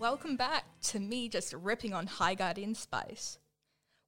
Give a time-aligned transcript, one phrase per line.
[0.00, 3.36] Welcome back to me just ripping on High Guardian Spice.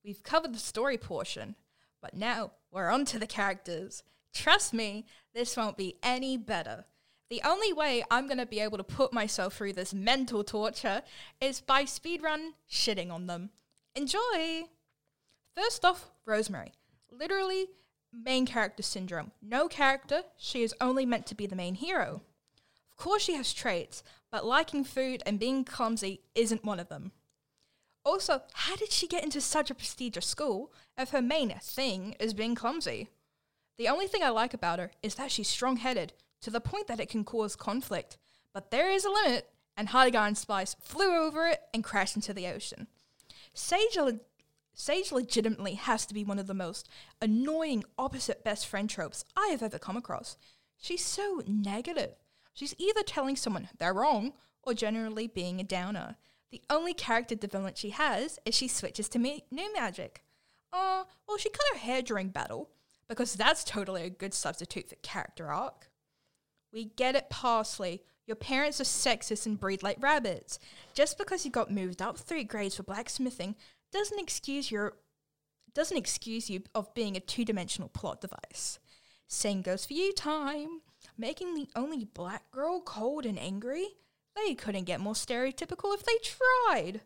[0.03, 1.54] We've covered the story portion,
[2.00, 4.02] but now we're on to the characters.
[4.32, 6.86] Trust me, this won't be any better.
[7.29, 11.02] The only way I'm going to be able to put myself through this mental torture
[11.43, 13.50] is by speedrun shitting on them.
[13.95, 14.62] Enjoy!
[15.54, 16.72] First off, Rosemary.
[17.11, 17.66] Literally,
[18.14, 19.32] main character syndrome.
[19.43, 22.22] No character, she is only meant to be the main hero.
[22.90, 27.13] Of course, she has traits, but liking food and being clumsy isn't one of them.
[28.04, 32.34] Also, how did she get into such a prestigious school if her main thing is
[32.34, 33.11] being clumsy?
[33.78, 36.89] The only thing I like about her is that she's strong headed to the point
[36.89, 38.19] that it can cause conflict,
[38.53, 42.34] but there is a limit, and High Guardian Spice flew over it and crashed into
[42.34, 42.89] the ocean.
[43.55, 44.20] Sage, le-
[44.75, 46.89] Sage legitimately has to be one of the most
[47.20, 50.37] annoying opposite best friend tropes I have ever come across.
[50.78, 52.14] She's so negative.
[52.55, 56.17] She's either telling someone they're wrong or generally being a downer.
[56.50, 60.22] The only character development she has is she switches to new magic.
[60.72, 62.70] Uh, well, she cut her hair during battle,
[63.09, 65.91] because that's totally a good substitute for character arc.
[66.72, 68.03] We get it, Parsley.
[68.27, 70.59] Your parents are sexist and breed like rabbits.
[70.94, 73.56] Just because you got moved up three grades for blacksmithing
[73.92, 74.94] doesn't excuse your
[75.75, 78.78] doesn't excuse you of being a two-dimensional plot device.
[79.27, 80.83] Same goes for you, Thyme.
[81.23, 83.87] Making the only black girl cold and angry?
[84.34, 87.03] They couldn't get more stereotypical if they tried.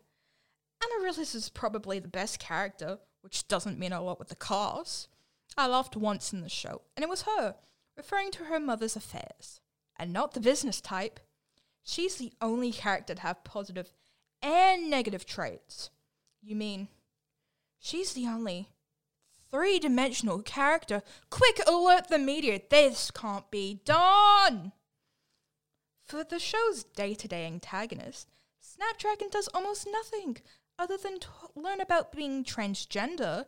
[0.82, 5.08] Amaryllis is probably the best character, which doesn't mean a lot with the cast.
[5.58, 7.56] I laughed once in the show, and it was her,
[7.94, 9.60] referring to her mother's affairs,
[9.98, 11.20] and not the business type.
[11.82, 13.92] She's the only character to have positive
[14.40, 15.90] and negative traits.
[16.40, 16.88] You mean
[17.78, 18.70] she's the only
[19.56, 21.02] three dimensional character?
[21.30, 22.60] Quick, alert the media!
[22.68, 24.72] This can't be done!
[26.04, 28.28] For the show's day to day antagonist,
[28.60, 30.36] Snapdragon does almost nothing
[30.78, 33.46] other than t- learn about being transgender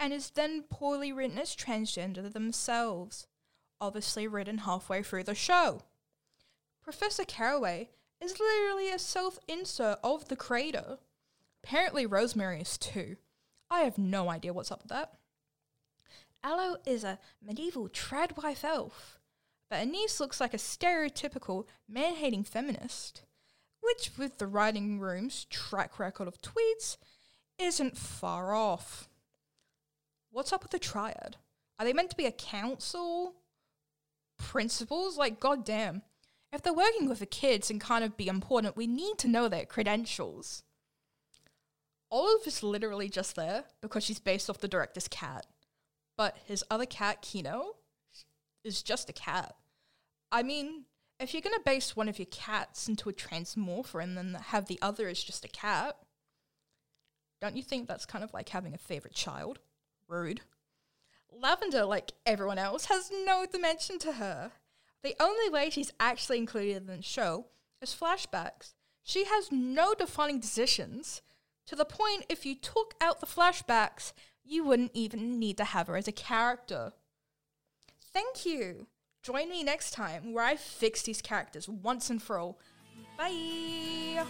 [0.00, 3.28] and is then poorly written as transgender themselves,
[3.80, 5.82] obviously written halfway through the show.
[6.82, 10.98] Professor Caraway is literally a self insert of the creator.
[11.62, 13.18] Apparently, Rosemary is too.
[13.70, 15.12] I have no idea what's up with that.
[16.44, 19.18] Aloe is a medieval tradwife elf,
[19.70, 23.22] but Anise looks like a stereotypical man hating feminist,
[23.80, 26.98] which, with the writing room's track record of tweets,
[27.58, 29.08] isn't far off.
[30.30, 31.36] What's up with the triad?
[31.78, 33.36] Are they meant to be a council?
[34.36, 35.16] Principals?
[35.16, 36.02] Like, goddamn.
[36.52, 39.48] If they're working with the kids and kind of be important, we need to know
[39.48, 40.62] their credentials.
[42.10, 45.46] Olive is literally just there because she's based off the director's cat.
[46.16, 47.76] But his other cat, Kino,
[48.62, 49.54] is just a cat.
[50.30, 50.84] I mean,
[51.20, 54.78] if you're gonna base one of your cats into a transmorpher and then have the
[54.82, 55.96] other as just a cat,
[57.40, 59.58] don't you think that's kind of like having a favorite child?
[60.08, 60.40] Rude.
[61.30, 64.52] Lavender, like everyone else, has no dimension to her.
[65.02, 67.46] The only way she's actually included in the show
[67.82, 68.74] is flashbacks.
[69.02, 71.20] She has no defining decisions,
[71.66, 74.12] to the point if you took out the flashbacks,
[74.44, 76.92] you wouldn't even need to have her as a character.
[78.12, 78.86] Thank you.
[79.22, 82.58] Join me next time where I fix these characters once and for all.
[83.16, 84.24] Bye!